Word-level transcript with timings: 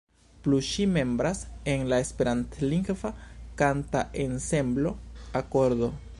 Plu 0.45 0.59
ŝi 0.67 0.85
membras 0.93 1.41
en 1.73 1.83
la 1.93 1.99
esperantlingva 2.05 3.13
kanta 3.63 4.03
ensemblo 4.27 4.97
Akordo. 5.45 5.97